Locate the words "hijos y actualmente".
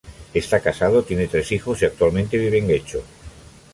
1.51-2.35